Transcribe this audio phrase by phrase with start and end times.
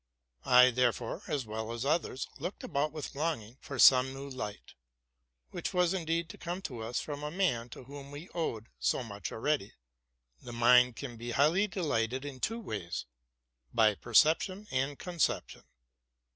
[0.45, 4.73] 1 therefore, as well as others, looked about with longing for some new light,
[5.51, 9.03] which was indeed to come to us from a man to whom we owed so
[9.03, 9.73] much already.
[10.41, 13.05] The mind can be highly delighted in two ways,—
[13.75, 15.65] by per ception and conception.